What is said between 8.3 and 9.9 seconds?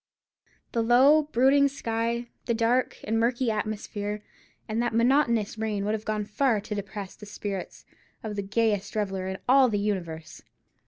the gayest reveller in all the